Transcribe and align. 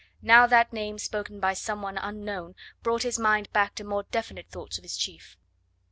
Now 0.23 0.47
that 0.47 0.73
name 0.73 0.97
spoken 0.97 1.39
by 1.39 1.53
some 1.53 1.83
one 1.83 1.99
unknown 1.99 2.55
brought 2.81 3.03
his 3.03 3.19
mind 3.19 3.53
back 3.53 3.75
to 3.75 3.83
more 3.83 4.01
definite 4.01 4.47
thoughts 4.49 4.79
of 4.79 4.83
his 4.83 4.97
chief. 4.97 5.37